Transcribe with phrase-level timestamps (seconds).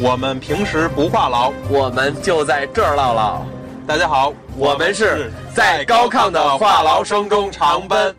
[0.00, 3.44] 我们平时不话痨，我们就在这儿唠唠。
[3.84, 8.14] 大家好，我们是在高亢的话痨声中长奔。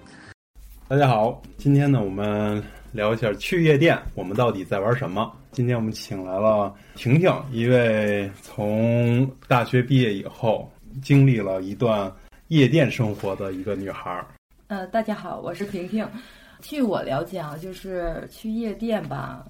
[0.89, 5.31] 大家好，今天呢，我们聊一下去夜店，我们到底在玩什么？
[5.53, 10.69] 今天我们请来了婷婷，一位从大学毕业以后
[11.01, 12.11] 经历了一段
[12.49, 14.27] 夜店生活的一个女孩儿。
[14.67, 16.05] 呃，大家好，我是婷婷。
[16.61, 19.45] 据我了解啊，就是去夜店吧，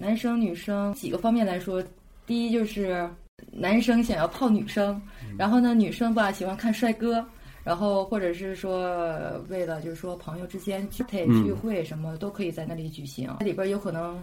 [0.00, 1.82] 男生女生几个方面来说，
[2.26, 3.08] 第一就是
[3.52, 5.00] 男生想要泡女生，
[5.36, 7.24] 然后呢，女生吧喜欢看帅哥，
[7.64, 11.04] 然后或者是说为了就是说朋友之间聚
[11.44, 14.18] 聚会什么都可以在那里举行，里边有可能。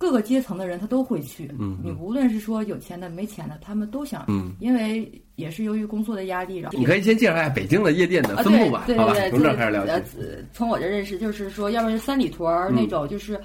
[0.00, 9.14] 各个阶层的人他都会去，嗯，你无论是说有钱的没钱的，他们都想，嗯，因为也是由于工作的压力，然后你可以先介绍一下北京的夜店的分布吧，好吧？
[9.30, 10.18] 从这开始聊起。
[10.52, 13.40] 从我这认识，就是说，要不然三里屯那种，就是。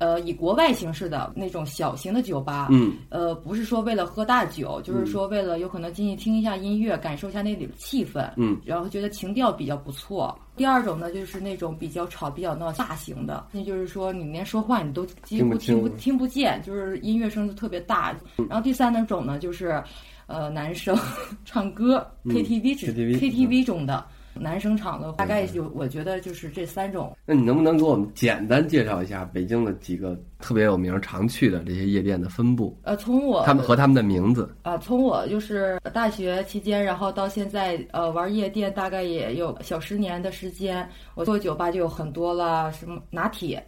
[0.00, 10.34] 呃，以国外形式的那种小型的酒吧，嗯，呃，不是说为了喝大酒，就是说为了有可能进去听一下音乐，感受一下那里的气氛，嗯，然后觉得情调比较不错。
[10.56, 18.16] 第二种呢，就是那种比较吵、比较闹、大型的，那就是说你连说话你都几乎听不听不见，就是音乐声就特别大。
[18.48, 19.82] 然后第三种呢，就是
[20.26, 20.96] 呃，男生
[21.44, 24.06] 唱歌 KTV 只 KTV 中的。
[24.34, 27.16] 男生场的大概有，我觉得就是这三种。
[27.26, 32.76] 那你能不能给我们简单介绍一下北京的几个特别有名、常去的这些夜店的分布？
[32.82, 40.88] 呃，从我他们和他们的名字啊，从我就是大学期间，然后到现在，呃，玩夜店大概也有小十年的时间。
[41.14, 43.62] 我做酒吧就有很多了，什么拿铁，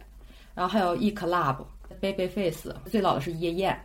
[0.55, 1.57] 然后还有 E Club、
[1.99, 3.77] Baby Face，最老的是夜宴。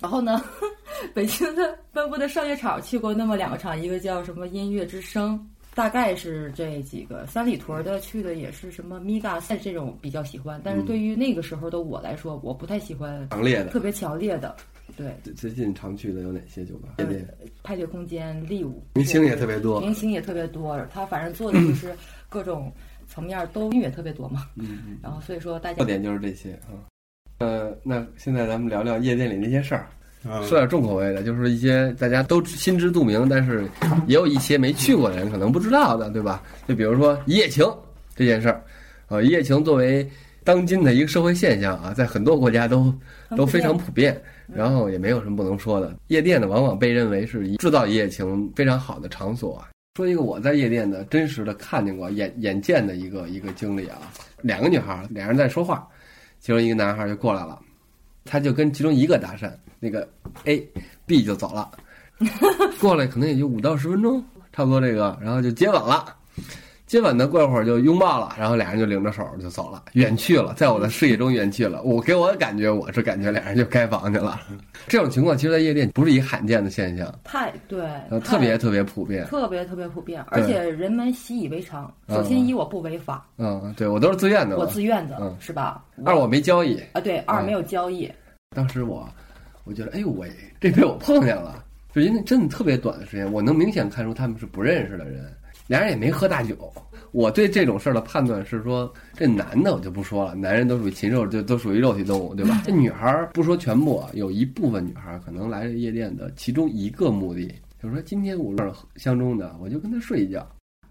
[0.00, 0.42] 然后呢，
[1.14, 5.38] 北京的分布的商业场去过那么两个场，一个叫什么音乐之声。
[5.74, 14.54] 大概是这几个，三里屯的去的也是什么米嘎赛这种比较喜欢，但是对于那个时候的我来说，我不太喜欢强烈的，特别强烈的。
[14.94, 16.90] 对，最近常去的有哪些酒吧？
[17.62, 20.78] 派对空间、利舞，明星也特别多，明星也特别多。
[20.92, 21.94] 他反正做的就是
[22.28, 22.70] 各种
[23.06, 24.48] 层面都音乐特别多嘛。
[24.56, 24.98] 嗯嗯。
[25.02, 26.84] 然后所以说大家特点就是这些啊。
[27.38, 29.88] 呃，那现在咱们聊聊夜店里那些事儿。
[30.22, 33.68] 说点重口味的，就是一些大家都心知肚明，但是
[34.06, 36.42] 也有一些没去过的人可能不知道的，对吧？
[36.68, 37.64] 就比如说一夜情
[38.14, 38.62] 这件事儿，
[39.08, 40.08] 呃，一夜情作为
[40.44, 42.94] 当今的一个社会现象啊，在很多国家都
[43.36, 45.94] 都非常普遍，然后也没有什么不能说的。
[46.06, 49.62] 夜店呢，往往被认为是制造一夜情非常好的场所。
[49.96, 53.98] 说一个我在夜店的真实的看见过、眼眼见的一个一个经历啊，
[54.40, 55.86] 两个女孩，俩人在说话，
[56.40, 57.60] 其中一个男孩就过来了，
[58.24, 59.50] 他就跟其中一个搭讪。
[59.84, 60.08] 那个
[60.44, 61.68] A，B 就走了，
[62.80, 66.14] 过来可能也就五到十分钟，差不多这个，然后就接吻了。
[66.86, 71.82] 接吻呢，过一会儿就拥抱了，然后俩人就领着手就走了，远去了，在我的视野中远去了。
[71.82, 74.40] 我给我的感觉，我是感觉俩人就开房去了。
[74.86, 77.84] 这种情况其实，在夜店不是一个罕见的现象，太对，
[78.20, 81.92] 特别特别普遍，特别特别普遍，而且人们习以为常。
[82.08, 85.82] 首先一，我不违法，嗯，对我都是自愿的，我自愿的，嗯，是吧？
[86.04, 88.08] 二，我没交易啊，对，二没有交易。
[88.54, 89.08] 当时我。
[89.64, 90.30] 我觉得，哎呦喂，
[90.60, 95.32] 这被我碰见了，就因为真的特别短的时间，我能明显看出他们是不认识的人，
[95.66, 96.72] 俩人也没喝大酒。
[97.12, 102.62] 我对这种事儿的判断是说，这男的我就不说了，男人都属于禽兽，就都属于肉体动物，对吧？
[102.64, 107.46] 这女孩儿不说全部，有一部分女孩儿可能来夜店的其中一个目的，
[107.82, 110.46] 就是说今天我是相中的，我就跟他睡一觉。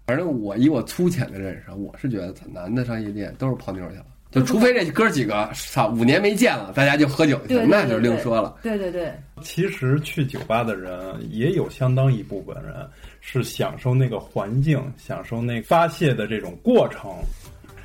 [0.06, 4.06] 反正我以我粗浅的认识，我是觉得男的上夜店都是泡妞去了。
[4.32, 8.56] 就除非这哥几个操五年没见了，大家就喝酒去，那就另说了。
[8.62, 9.12] 对对对，
[9.42, 10.98] 其实去酒吧的人
[11.30, 12.74] 也有相当一部分人
[13.20, 17.10] 是享受那个环境，享受那发泄的这种过程。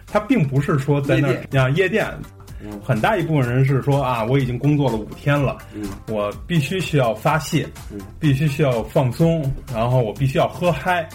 [0.05, 2.07] 他并不是说在那啊夜店，
[2.81, 5.57] 很大一部分人是说啊，我已经工作了五天了，
[6.07, 7.67] 我必须需要发泄，
[8.21, 11.09] 必须需要放松，然后我必须要喝嗨。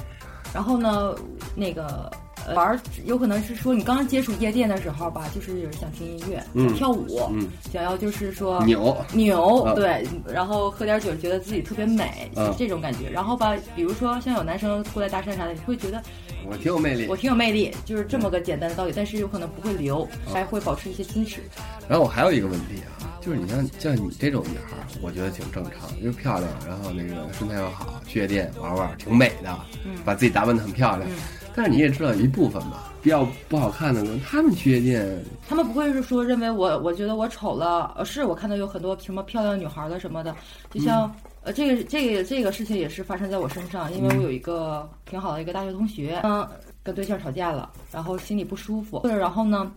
[0.52, 1.14] 然后呢，
[1.56, 2.12] 那个。
[2.54, 7.30] 玩有可能是说你刚刚接触夜店的时候吧，就是想听音乐、想跳舞，
[7.72, 13.08] 想要就是说扭扭，对，然后喝点酒，觉得自己特别美，是这种感觉。
[13.10, 16.02] 然后吧，比如说像有男生过来搭讪啥的，你会觉得
[16.46, 18.92] 我挺有魅力，我挺有魅力，就是这么个简单的道理。
[18.94, 21.40] 但是有可能不会留，还会保持一些矜持。
[21.88, 29.56] 然后我还有一个问题啊，就是你像像你这种女孩，我觉得挺正常，又漂亮，然后那个身材又好，去夜店玩玩挺美的，
[30.04, 31.08] 把自己打扮的很漂亮。
[31.54, 40.34] 但是你也知道一部分吧，比较不好看的，他们去夜店，他们不会是说认为我，我觉得我丑了，呃，是我看到有很多什么漂亮女孩的什么的，
[40.70, 46.48] 就像呃，这个这个这个事情也是发生在我身上，因为我有一个挺好的一个大学同学，嗯，
[46.82, 49.70] 跟对象吵架了，然后心里不舒服，然后呢，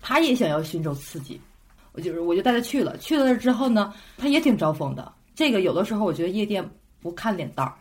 [0.00, 1.40] 他也想要寻找刺激，
[1.92, 5.12] 我就是我就带他去了，去了之后呢，他也挺招风的。
[5.34, 6.68] 这个有的时候我觉得夜店
[7.00, 7.72] 不看脸蛋儿，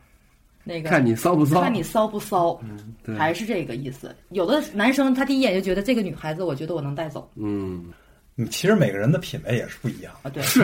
[0.64, 2.60] 那个看你骚不骚，看你骚不骚，
[3.04, 4.16] 对还是这个意思。
[4.30, 7.86] 有的男生他第一眼就觉得这个女孩子，我觉得我能带走嗯，
[8.38, 10.14] 嗯其实每个人的品味也是不一样。
[10.22, 10.30] 啊。
[10.30, 10.62] 对，是，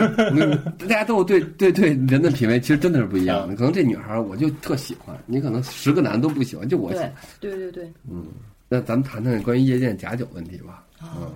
[0.78, 3.54] 大家都有对对对人的品味，其实真的是不一样的。
[3.54, 7.50] 可能这女孩我就特喜欢，你可能十个男的都不喜欢，就我喜欢对。
[7.50, 7.92] 对对对，
[8.68, 10.84] 那咱们谈谈关于夜店假酒问题吧。
[11.02, 11.32] 嗯，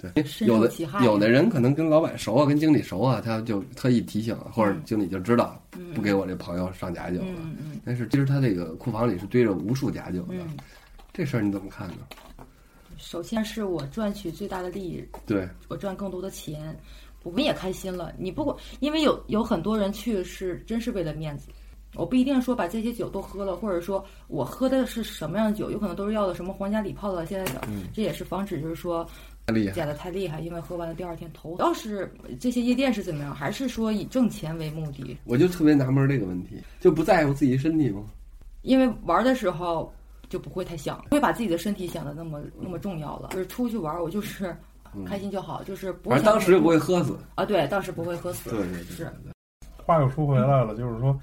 [0.00, 0.72] 对，有的
[1.04, 5.62] 有的人可能跟老板熟啊，跟经理熟啊，他就特意提醒，或者经理就知道
[5.94, 7.38] 不给我这朋友上假酒了。
[7.84, 10.56] 但是其实他这个库房里是堆着无数假酒的，嗯。
[11.12, 11.96] 这事儿你怎么看呢？
[12.96, 16.78] 首先是我赚取最大的利益，对，我赚更多的钱，
[17.22, 18.12] 我们也开心了。
[18.18, 21.48] 你不管，因为有有很多人去是真是为了面子，
[21.94, 27.26] 我不一定说把这些酒都喝了，或者说我喝的是什么样的酒，有可能都是要的什么皇家礼炮的。
[27.26, 29.10] 现在的、这也是防止就是说太
[29.50, 29.74] 厉害。
[29.74, 31.56] 减的太厉害，因为喝完了第二天头。
[31.58, 35.16] 要是这些夜店是怎么样，还是说以挣钱为目的？
[35.24, 38.04] 我就特别纳闷儿这个问题，就不在乎自己身体吗？
[38.62, 39.92] 因为玩的时候
[40.28, 43.30] 就不会太想，不会把自己的身体想的那么那么重要了。
[43.32, 44.54] 就是出去玩，我就是
[45.06, 47.16] 开心就好，就是不会反正当时又不会喝死。
[47.34, 48.50] 啊，对，当时不会喝死。
[48.50, 49.10] 对对对是。
[49.86, 51.18] 话又说回来了，就是说，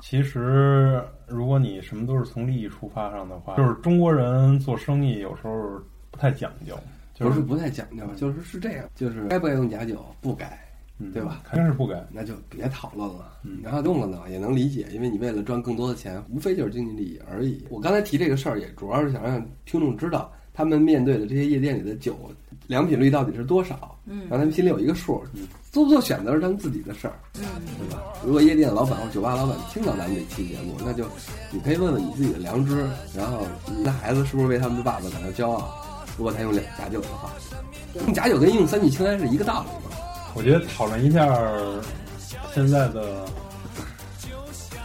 [0.00, 5.80] 其实如果你什么都是从利益出发上的话，就是中国人做生意有时候
[6.10, 6.76] 不太讲究，
[7.18, 10.58] 就是不是不太讲究，就是是这样，就是该不该用假酒不该，
[10.98, 11.42] 嗯对吧？
[11.44, 12.02] 肯定是不该。
[12.12, 13.32] 那就别讨论了。
[13.44, 17.64] 嗯然后用了呢，也能理解，因为你为了赚更多的钱，无非就是经济利益而已。
[17.70, 22.16] 我刚才提这个事儿，也主要是想让听众知道，他们面对的这些夜店里的酒
[22.66, 25.22] 良品率到底是多少，嗯让他们心里有一个数。
[25.70, 27.44] 做不做选择是他们自己的事儿，嗯
[27.78, 28.02] 对吧？
[28.24, 31.04] 如果夜店老板或酒吧老板听到咱们这期节目，那就
[31.52, 35.70] 你可以问问你自己的良知，然后你的孩子是不是为他们的爸爸感到骄傲？
[36.18, 37.30] 如果他用两假酒的话，
[37.94, 39.96] 用假酒跟用三聚氰胺是一个道理吗？
[40.34, 41.26] 我觉得讨论一下
[42.52, 43.24] 现在的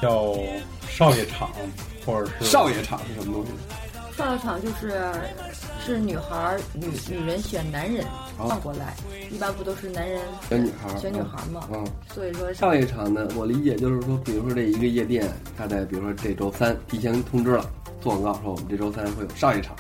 [0.02, 0.36] 叫
[0.88, 1.50] 少爷场，
[2.06, 3.52] 或者是少爷场是什么东西？
[4.16, 5.12] 少爷场就是
[5.84, 8.06] 是女孩儿女女人选男人
[8.38, 8.96] 哦换过来，
[9.32, 11.68] 一般不都是男人选女孩儿，选女孩儿嘛？
[11.74, 11.84] 嗯。
[12.14, 15.28] 所以说少爷场呢，我理解就是说，比如说这一个夜店，
[15.58, 17.66] 他在比如说这周三提前通知了，
[18.02, 19.76] 做广告说我们这周三会有上一场。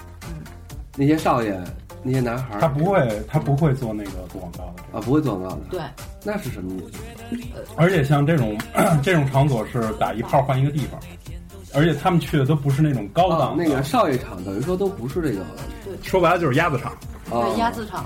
[0.97, 1.59] 嗯，那些少爷，
[2.03, 4.97] 那些男孩儿，他不会，他不会做那个做广告的。
[4.97, 5.61] 啊，不会做广告的。
[5.69, 5.81] 对，
[6.23, 7.65] 那是什么意思？
[7.75, 8.57] 而且像这种
[9.01, 10.99] 这种场所是打一炮换一个地方，
[11.73, 15.43] 而且他们去的都不是那种高啊档，的、那个少爷场等于说都不是这个，
[16.03, 16.91] 说白了就是鸭子场。
[17.31, 18.05] 啊对，鸭子场，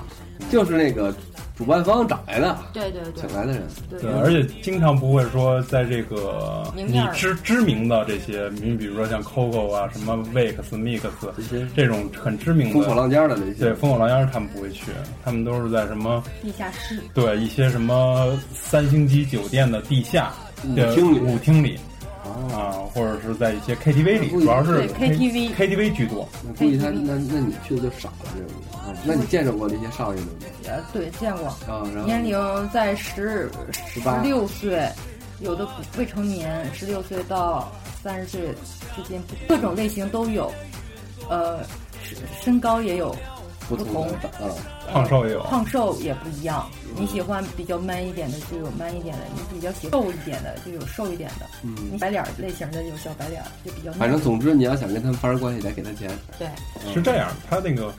[0.50, 1.14] 就是那个
[1.58, 3.12] 主办方找来的，对对对。
[3.16, 3.66] 请来的人。
[3.90, 4.00] 对。
[4.00, 11.00] 对，而且经常不会说在这个你知知名的这些，你比如说像 COCO 啊、什么 Wix、Mix
[11.36, 14.92] 这些这种很知名的风口，浪尖的那些，对风口浪尖他们不会去，
[15.24, 20.32] 他们都是在什么地下室，对一些什么三星级酒店的地下
[20.64, 21.18] 舞的厅里。
[21.18, 21.76] 舞厅里
[22.52, 26.28] 啊，啊，或者是在一些 KTV 里，主要是对 KTV KTV 居多。
[26.44, 28.94] 那估计他那那你去的就少了这种啊。
[29.04, 30.34] 那你见着过这些少爷们吗？
[30.66, 33.50] 呃，对，见过，啊，然后年龄在十
[33.86, 34.88] 十18六岁，
[35.40, 37.70] 有的未成年，十六岁到
[38.02, 38.40] 三十岁
[38.96, 40.52] 之间，各种类型都有，
[41.28, 41.58] 呃，
[42.02, 43.14] 身身高也有
[43.68, 44.50] 不不同同的啊，
[44.92, 46.66] 胖瘦也有，胖瘦也不一样。
[46.96, 51.46] 你喜欢比较 man 一点的，就有 man 一点的；你比较喜欢瘦一点的，就有瘦一点的。
[51.62, 53.92] 嗯你白脸儿类型的有小白脸儿，就比较。
[53.92, 56.10] 反正总之你要想跟他们发生关系，得给他钱。
[56.38, 56.48] 对，
[56.92, 57.92] 是这样，他那个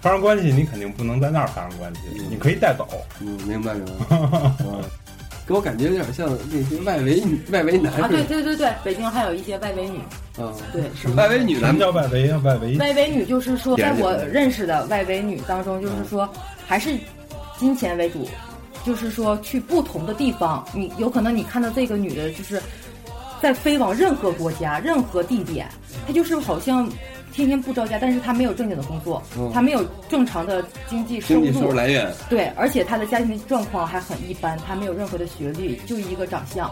[0.00, 2.86] 发生关系，你肯定不能在那儿发生关系，你可以带走。
[3.20, 4.16] 嗯，明白明白。
[5.42, 8.22] 嗯，给我感觉有点像那些外围女、外围男啊，对。
[8.24, 9.98] 对对对，北京还有一些外围女。
[10.38, 12.40] 嗯，对，什么外围女男什么叫外围啊？
[12.44, 16.28] 外围外围女就是说，在我认识的外围女当中，就是说
[16.66, 16.96] 还是
[17.58, 18.26] 金钱为主，
[18.84, 22.60] 就是说去不同的地方，你有可能你看到这个女的，就是
[23.42, 25.68] 在飞往任何国家、任何地点，
[26.06, 26.88] 她就是好像
[27.32, 32.12] 天天不着家，但是他没有正经的工作，嗯她没有正常的经济收经济收入入，来源。
[32.28, 36.70] 对，而且他的家庭状况还很一般，他没有任何的学历，就一个长相。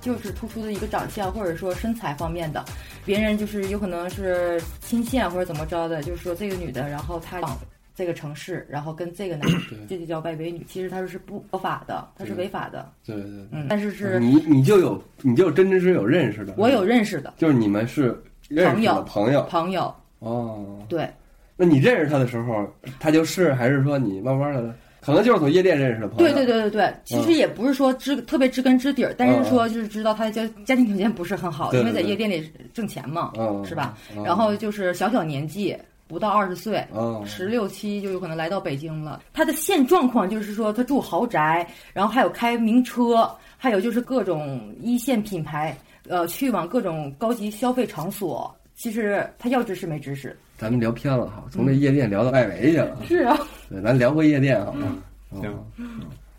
[0.00, 2.64] 就是突出的一个长相，或者说身材方面的，
[3.04, 7.56] 别人就是有可能是亲线或者怎么着的，就是说这个女的，然后她往
[7.94, 10.66] 这个城市，然后跟这个男 的，这就叫外围女。
[10.68, 12.90] 其实她是不合法的，她是违法的。
[13.06, 13.46] 对对对。
[13.52, 18.20] 嗯，但是是你你就有你就真真实有认识的，我有认识的就是你们是
[18.56, 20.78] 朋友朋友朋友，哦。
[20.88, 21.08] 对，
[21.56, 22.66] 那你认识他的时候，
[22.98, 26.32] 他就是还是说你慢慢的，可能就是从夜店认识的朋友？
[26.32, 33.96] 对对对对对，其实也不是说知特别知根知底儿，但是说就是知道他的家家庭条件不是很好，因为在夜店里挣钱嘛，嗯是吧？
[34.16, 35.76] 嗯然后就是小小年纪。
[36.08, 36.86] 不到二十岁，
[37.24, 39.22] 十六七就有可能来到北京了。
[39.32, 43.26] 他的现状况就是说，他住豪宅，然后还有开名车，
[43.56, 45.74] 还有就是各种一线品牌，
[46.06, 48.54] 呃，去往各种高级消费场所。
[48.82, 50.36] 其实他要知识没知识。
[50.58, 53.00] 咱们聊偏了哈，从这夜店聊到外围去了。
[53.06, 53.38] 是啊，
[53.70, 55.00] 对，咱聊回夜店好吗？
[55.30, 55.56] 行，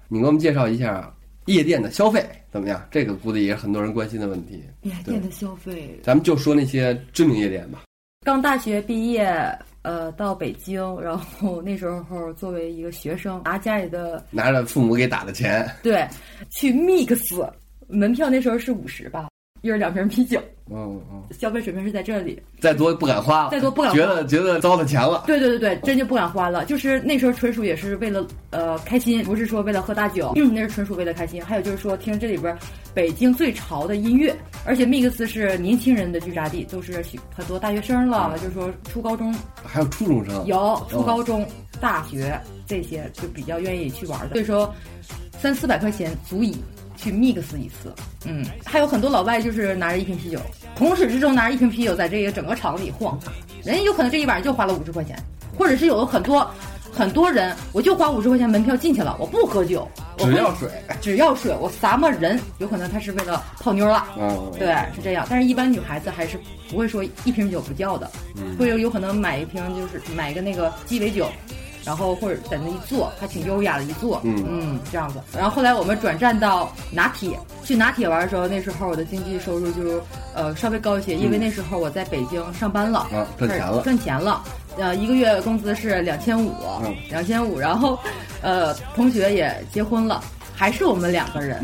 [0.10, 1.10] 你给我们介绍一下
[1.46, 2.22] 夜店的消费
[2.52, 2.86] 怎么样？
[2.92, 4.62] 这个估计也是很多人关心的问题。
[4.82, 7.84] 夜店的消费，咱们就说那些知名夜店吧。
[8.26, 9.26] 刚大学毕业，
[9.84, 16.06] 呃，到北京，然后那时候作为一个学生，拿家里的拿着父母给打的钱，对，
[16.52, 17.50] 去 mix，
[17.88, 19.30] 门票那时候是五十吧。
[19.64, 25.24] 一人两瓶啤酒，嗯嗯，消费水平是在这里，再多不敢花，再多不敢，觉得觉得糟蹋钱了。
[25.26, 26.66] 对对对对，真就不敢花了。
[26.66, 31.42] 就是那时候纯属也是为了呃开心，不是说为了喝大酒，嗯那是纯属为了开心。
[31.46, 32.54] 还有就是说听这里边
[32.94, 37.02] 北京最潮的音乐，而且 mix 是年轻人的聚集地，都是
[37.34, 41.48] 很多大学生了，就是说初高中，还有初中生，有初高中、
[41.80, 44.32] 大学这些就比较愿意去玩的。
[44.32, 44.76] 所以说，
[45.40, 46.54] 三四百块钱足以。
[47.04, 47.94] 去 mix 一次，
[48.26, 50.40] 嗯，还有很多老外就是拿着一瓶啤酒，
[50.78, 53.20] 从始至终拿着一瓶啤酒在这个整个厂子里晃，
[53.66, 55.18] 人家有可能这一晚上就花了五十块钱，
[55.58, 56.50] 或者是有很多
[56.94, 59.86] 很多人，我就花五十块钱门票进去了，我不喝酒，
[60.20, 60.70] 我只要水，
[61.02, 68.10] 只要水，我撒么人，有可能他是为了泡妞了，嗯，对，是这样，但是一般女孩子还是不会说一瓶酒不叫的，
[68.58, 71.28] 会有有可能买一瓶就是买一个那个鸡尾酒。
[71.86, 75.20] 然后或者在那一坐，还挺优雅的一坐，嗯嗯，这样子。
[75.36, 80.02] 然后后来我们转战到拿铁，去拿铁玩的时候，那时候我的经济收入就
[80.34, 84.44] 呃稍微高一些，因为那时候我在北京上班了，赚钱了，赚钱了。
[84.78, 86.52] 呃，一个月工资是两千五，
[87.10, 87.60] 两千五。
[87.60, 88.00] 然后，
[88.42, 90.24] 呃，同学也结婚了，
[90.56, 91.64] 还是我们两个人，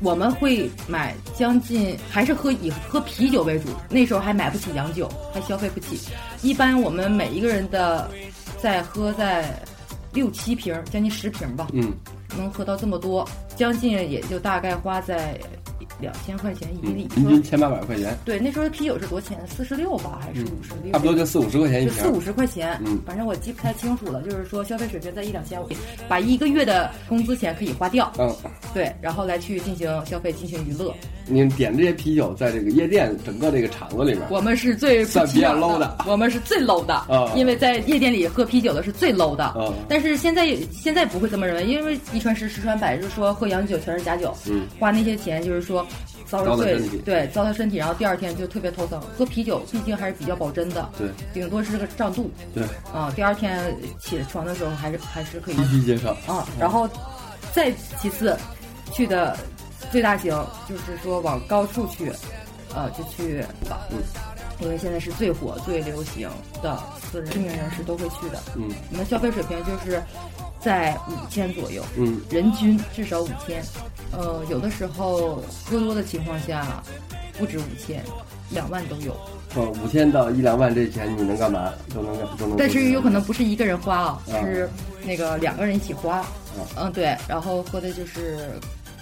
[0.00, 3.68] 我们会买将近还是喝以喝啤酒为主。
[3.88, 6.00] 那时候还买不起洋酒，还消费不起。
[6.42, 8.10] 一般我们每一个人的。
[8.62, 9.60] 再喝在
[10.12, 11.66] 六七瓶，将近十瓶吧。
[11.72, 11.92] 嗯，
[12.38, 15.36] 能喝到这么多，将近也就大概花在。
[16.02, 18.14] 两千块钱一粒，平均千八百块钱。
[18.24, 19.38] 对，那时候啤酒是多钱？
[19.46, 20.92] 四十六吧，还是五十六？
[20.92, 21.94] 差不多就四五十块钱一瓶。
[21.94, 24.20] 四五十块钱，嗯，反正我记不太清楚了。
[24.22, 25.68] 就是说消费水平在一两千五，
[26.08, 28.12] 把一个月的工资钱可以花掉。
[28.18, 28.34] 嗯，
[28.74, 30.92] 对，然后来去进行消费，进行娱乐。
[31.26, 35.98] 你点这些啤酒，在这个夜店整个这个场子里面，我们是最算比较 low 的。
[36.06, 37.06] 我们是最 low 的，
[37.36, 39.54] 因为在夜店里喝啤酒的是最 low 的。
[39.56, 44.34] 嗯，但是现在现在不会这么认为，因为一传十，十传百，就是说喝洋酒全是假酒。
[44.48, 45.86] 嗯，花那些钱就是说。
[46.38, 48.98] 糟蹋身体，对，糟蹋身体，然后第二天就特别头疼。
[49.18, 55.54] 喝啤酒毕竟还是比较保真的，对，顶多是个胀肚，对，啊，第二天起床的时候还是还是可以。
[55.56, 56.88] 必须接受啊，然后
[57.52, 57.70] 再
[58.00, 58.36] 其次
[58.92, 59.36] 去的
[59.90, 60.32] 最大型
[60.68, 62.10] 就是说往高处去，
[62.74, 63.98] 呃，就去吧，嗯，
[64.62, 66.28] 因为现在是最火、最流行
[66.62, 66.78] 的，
[67.10, 70.00] 私人知名人士都会去的，嗯，你们消费水平就是
[70.60, 73.62] 在五千左右，嗯，人均至少五千。
[74.12, 76.82] 呃，有的时候喝多的情况下，
[77.36, 78.04] 不止五千，
[78.50, 79.16] 两万都有。
[79.54, 81.72] 呃，五千到一两万这钱你能干嘛？
[81.92, 82.56] 都能干都能。
[82.56, 84.68] 但是有可能不是一个人花啊，是
[85.04, 86.24] 那个两个人一起花。
[86.76, 88.50] 嗯，对，然后喝的就是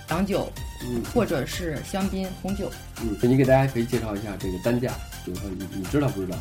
[0.08, 0.50] 洋酒，
[0.84, 2.70] 嗯，或者是香槟、红酒。
[3.02, 4.92] 嗯，你给大家可以介绍一下这个单价，
[5.24, 6.36] 比如说你你知道不知道？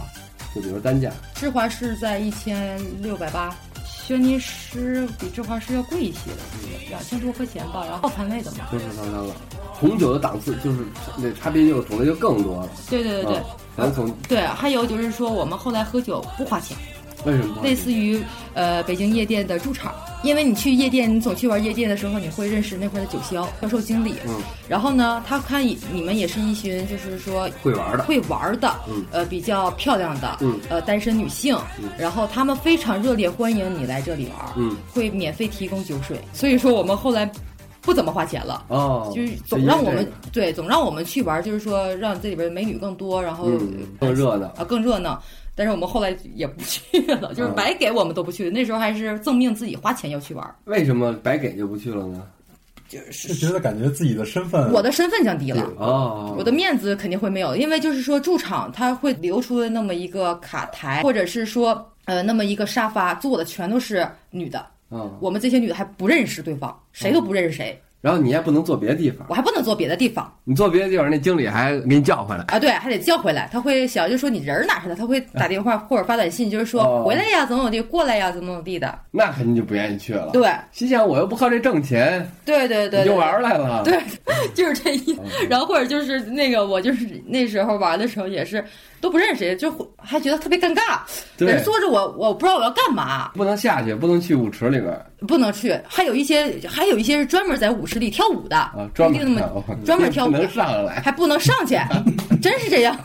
[0.56, 3.56] 就比如说单价，芝华士在一千六百八。
[3.86, 6.32] 轩尼诗比芝华士要贵一些，
[6.90, 7.86] 两千多块钱吧。
[7.88, 9.36] 然后套餐类的嘛，都是套餐了。
[9.72, 10.80] 红酒的档次就是
[11.16, 12.70] 那差别就种类就更多了。
[12.90, 13.44] 对对对对，
[13.78, 16.76] 咱从对，还有就是说我们后来喝酒不花钱。
[17.26, 17.62] 为什么？
[17.64, 18.22] 类似于
[18.54, 24.16] 呃北京夜店的驻场，因为你去夜店，你总去玩夜店的时候，你会认识那块的酒销销售经理。
[24.28, 24.42] 嗯。
[24.68, 36.20] 然后呢，他看你们也是一群，就是说会玩的，会玩的，嗯，呃，比较漂亮的，嗯，呃，单身女性，嗯，然后他们非常热烈欢迎你来这里玩，嗯，会免费提供酒水。
[36.34, 37.30] 所以说我们后来
[37.82, 43.50] 不怎么花钱了，哦，就是总让我们对总让我们去玩，就是说让这里边美女更多，然后
[44.00, 45.22] 更热闹啊，更热闹。
[45.60, 48.50] 但是我们后来也不去了，就是白给我们都不去。
[48.50, 50.56] 那时候还是赠命自己花钱要去玩。
[50.64, 52.26] 为什么白给就不去了呢？
[52.88, 64.66] 就是觉得感觉自己的身份，我的身份降低了哦，我的面子肯定会没有，因为就是说驻场他会留出那么一个卡台，或者是说呃那么一个沙发，坐的全都是女的。
[64.92, 67.80] 嗯，我们这些女的还不认识对方，谁都不认识谁。
[68.02, 70.34] 然后你还不能坐别的地方，我还不能坐别的地方。
[70.46, 72.58] 你坐别的地方，那经理还给你叫回来啊？
[72.58, 73.50] 对，还得叫回来。
[73.52, 74.96] 他会想，就说你人哪去了？
[74.96, 78.98] 他会打电话或者发短信，就是说回来呀，怎么怎么地，过来呀，怎么怎么地的。
[79.12, 80.30] 那肯定就不愿意去了。
[80.32, 82.26] 对，心想我又不靠这挣钱。
[82.46, 83.84] 对对对，就玩来了。
[83.84, 84.00] 对，
[84.56, 85.22] 就是这意思。
[85.50, 88.64] 然后或者就是那个，我就是那时候玩的时候也是，
[89.02, 91.00] 都不认识，就还觉得特别尴尬。
[91.38, 93.32] 人坐着我，我不知道我要干嘛。
[93.36, 95.80] 不能下去，不能去舞池里边，不能去。
[95.88, 99.24] 还有一些，还有一些是专门在舞池里跳舞的，专门
[99.86, 101.78] 专门跳舞，能上来，还不能上去，
[102.42, 102.98] 真是这样。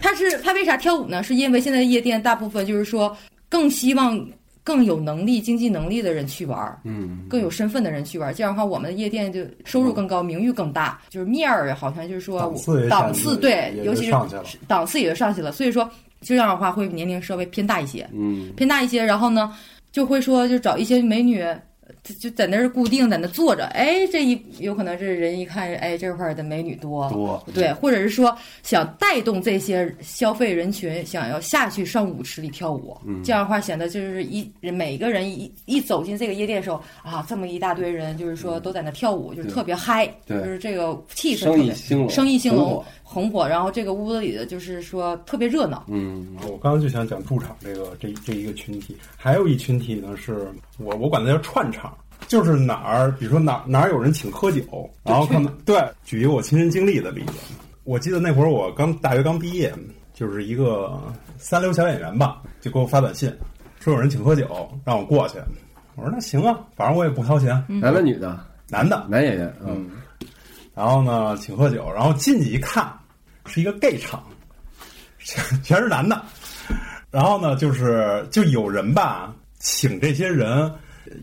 [0.00, 1.22] 他是他为啥跳舞呢？
[1.22, 3.16] 是因为现在夜店大部分就是说
[3.48, 4.26] 更希望。
[4.66, 12.52] 更有能力、经济能力的人去玩儿，嗯，更有身份的人去玩儿，这样的话，我们的夜店就收入更高，名誉更大，就是面儿好像就是说
[12.90, 14.10] 档次对，尤其是
[14.66, 15.52] 档次也就上去了。
[15.52, 15.88] 所以说
[16.20, 19.54] 这样的话会年龄稍微偏大一些，嗯，偏大一些，然后呢
[19.92, 21.44] 就会说就找一些美女。
[22.14, 41.74] 就在那儿固定在那坐着，哎，这一有可能是人一看，哎，这块儿的美女多，多对，或者是说想带动这些消费人群，想要下去上舞池里跳舞，这样的话显得就是一每个人一一走进这个夜店的时候啊，这么一大堆人，就是说都在那跳舞，就是特别嗨，就是这个气氛特别
[42.08, 42.84] 生意兴隆。
[43.08, 45.84] 红火，然后这个屋子里的就是说特别热闹。
[45.86, 51.96] 嗯，我刚刚就想讲驻场这个这这一个群体，还有一群体呢，是我我管它叫串场，
[52.26, 57.34] 就是哪儿，比如说哪哪儿有人请喝酒，然后可能对，举一个我亲身经历的例子，
[57.84, 59.72] 我记得那会儿我刚大学刚毕业，
[60.12, 61.00] 就是一个
[61.38, 63.32] 三流小演员吧，就给我发短信
[63.78, 65.38] 说有人请喝酒，让我过去。
[65.94, 67.64] 我说那行啊，反正我也不掏钱。
[67.68, 68.38] 男的女的？
[68.68, 69.54] 男的，男演员。
[69.64, 69.88] 嗯。
[70.76, 72.86] 然后呢，请喝酒，然后进去一看，
[73.46, 74.22] 是一个 gay 场，
[75.18, 76.22] 全是男的。
[77.10, 80.70] 然后呢，就是就有人吧，请这些人，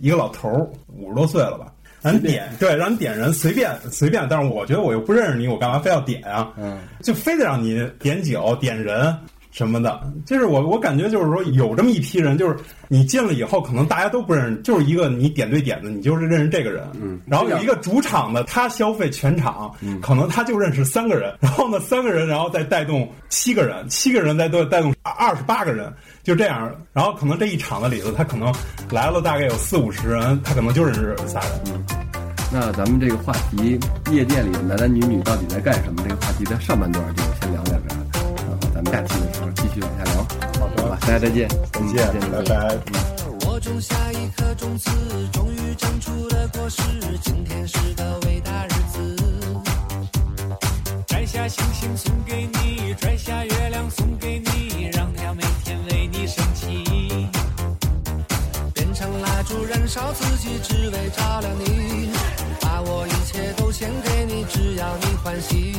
[0.02, 4.26] 一个老头儿五十多岁了吧，让你点，对，让你点人，随便随便。
[4.28, 6.52] 但是我觉得我又不认识你，我干嘛非要点啊？
[6.58, 9.16] 嗯，就非得让你点酒点人。
[9.54, 12.58] 什么的，就是我我感觉就是说有这么一批人，就是
[12.88, 16.84] 你进了以后，可能大家都不认识，就是一个你点对点的，你就是认识这个人。
[17.00, 25.94] 嗯，然后有一个主场的，他消费全场，可能他就认识三个人，然后呢三个人，然后再带动七个人，七个人再带带动二十八个人，
[26.24, 26.76] 就这样。
[26.92, 28.52] 然后可能这一场子里头，他可能
[28.90, 31.52] 来了大概有四五十人，他可能就认识仨人。
[31.68, 31.86] 嗯，
[32.52, 33.80] 那咱们这个话题，
[34.12, 36.02] 夜店里的男男女女到底在干什么？
[36.02, 38.23] 这个话题在上半段就先聊到这儿。
[38.84, 40.26] 咱们下期的时候继续往下聊，
[40.60, 42.78] 好的吧，大家再见，再见，拜拜。
[43.46, 44.90] 我种下一颗种子，
[45.32, 46.82] 终于长出了果实，
[47.22, 49.16] 今天是个伟大日子。
[51.08, 57.30] 摘下星星送给你，摘下月亮送给你，让它每天为你升起。
[58.74, 62.10] 变成蜡烛燃烧自己，只为照亮你，
[62.60, 65.74] 把我一切都献给你，只要你欢喜。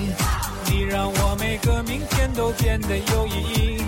[0.94, 3.82] 让我每个明天都变得有意义。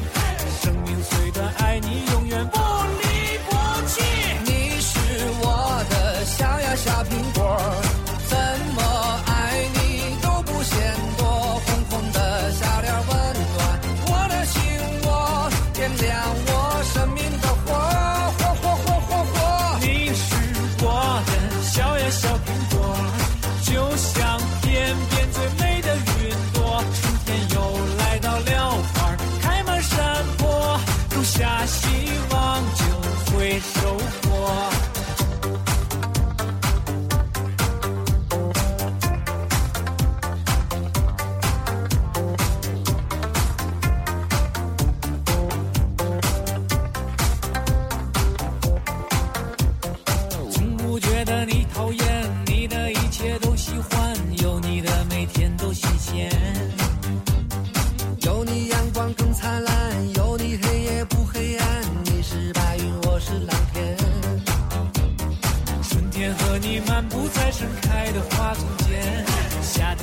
[0.60, 3.54] 生命虽短，爱你永远不离不
[3.86, 4.02] 弃。
[4.44, 4.98] 你是
[5.40, 7.56] 我的小呀小苹果，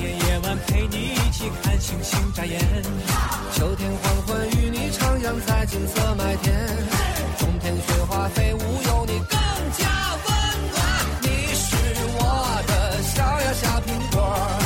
[0.03, 2.59] 夜晚陪你一起看星星眨眼，
[3.53, 6.53] 秋天黄昏与你徜徉在金色麦田，
[7.39, 9.37] 冬天雪花飞舞有你更
[9.77, 9.87] 加
[10.25, 10.33] 温
[10.71, 10.81] 暖。
[11.21, 11.75] 你是
[12.17, 14.62] 我的小呀小苹果。